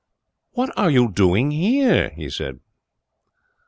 [0.53, 2.59] 'What are you doing here?' he said.